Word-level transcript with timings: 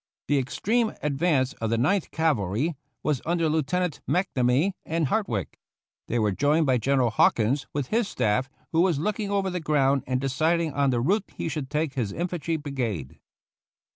The 0.27 0.39
extreme 0.39 0.93
advance 1.03 1.53
of 1.61 1.69
the 1.69 1.77
Ninth 1.77 2.09
Cavalry 2.09 2.75
was 3.03 3.21
under 3.23 3.47
Lieutenants 3.47 4.01
McNamee 4.09 4.71
and 4.83 5.09
Hartwick. 5.09 5.59
They 6.07 6.17
were 6.17 6.31
joined 6.31 6.65
by 6.65 6.79
General 6.79 7.11
Haw 7.11 7.29
kins, 7.29 7.67
with 7.71 7.89
his 7.89 8.07
staff, 8.07 8.49
who 8.71 8.81
was 8.81 8.97
looking 8.97 9.29
over 9.29 9.51
the 9.51 9.59
ground 9.59 10.01
and 10.07 10.19
deciding 10.19 10.73
on 10.73 10.89
the 10.89 11.01
route 11.01 11.29
he 11.35 11.47
should 11.47 11.69
take 11.69 11.93
his 11.93 12.11
infantry 12.11 12.55
brigade. 12.57 13.19